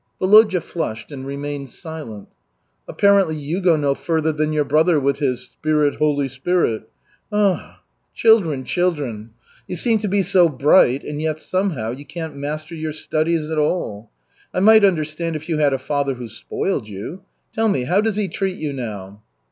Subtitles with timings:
[0.19, 2.27] Volodya flushed and remained silent.
[2.87, 6.89] "Apparently, you go no further than your brother with his 'Spirit Holy Spirit,'
[7.31, 7.83] Ah,
[8.15, 9.29] children, children!
[9.67, 13.59] You seem to be so bright and yet somehow you can't master your studies at
[13.59, 14.09] all.
[14.51, 17.21] I might understand if you had a father who spoiled you.
[17.53, 19.21] Tell me, how does he treat you now?"